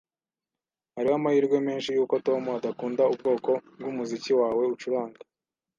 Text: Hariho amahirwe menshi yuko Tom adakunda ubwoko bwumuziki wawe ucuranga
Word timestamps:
Hariho 0.95 1.13
amahirwe 1.19 1.57
menshi 1.67 1.89
yuko 1.95 2.15
Tom 2.27 2.41
adakunda 2.57 3.03
ubwoko 3.13 3.51
bwumuziki 3.77 4.31
wawe 4.39 4.63
ucuranga 4.73 5.19